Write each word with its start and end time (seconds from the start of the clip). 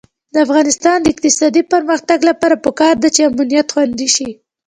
د 0.33 0.35
افغانستان 0.45 0.97
د 1.01 1.05
اقتصادي 1.13 1.61
پرمختګ 1.73 2.19
لپاره 2.29 2.55
پکار 2.65 2.95
ده 3.03 3.09
چې 3.15 3.21
امنیت 3.29 3.67
خوندي 3.73 4.09
شي. 4.15 4.29